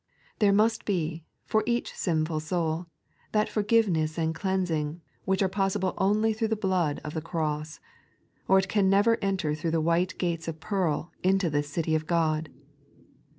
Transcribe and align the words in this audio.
There 0.39 0.51
must 0.51 0.83
be, 0.85 1.25
for 1.45 1.61
each 1.67 1.93
sinful 1.93 2.39
soul, 2.39 2.87
that 3.33 3.47
forgiveness 3.47 4.17
and 4.17 4.33
cleansing 4.33 4.99
which 5.25 5.43
are 5.43 5.47
possible 5.47 5.93
only 5.99 6.33
through 6.33 6.47
the 6.47 6.55
blood 6.55 6.99
of 7.03 7.13
the 7.13 7.21
Cross, 7.21 7.79
or 8.47 8.57
it 8.57 8.67
can 8.67 8.89
never 8.89 9.19
enter 9.21 9.53
through 9.53 9.69
the 9.69 9.79
white 9.79 10.17
gates 10.17 10.47
of 10.47 10.59
pearl 10.59 11.11
into 11.21 11.51
this 11.51 11.69
city 11.69 11.93
of 11.93 12.11
Ood. 12.11 12.49